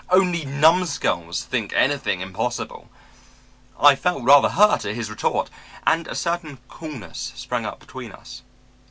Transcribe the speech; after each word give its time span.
Only 0.09 0.45
numbskulls 0.45 1.43
think 1.43 1.73
anything 1.73 2.21
impossible!' 2.21 2.89
"I 3.79 3.93
felt 3.95 4.23
rather 4.23 4.49
hurt 4.49 4.83
at 4.83 4.95
his 4.95 5.11
retort 5.11 5.51
and 5.85 6.07
a 6.07 6.15
certain 6.15 6.57
coolness 6.69 7.31
sprang 7.35 7.67
up 7.67 7.79
between 7.79 8.11
us. 8.11 8.41